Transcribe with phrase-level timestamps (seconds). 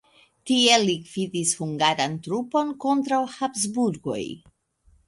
[0.51, 4.23] Tie li gvidis hungaran trupon kontraŭ Habsburgoj.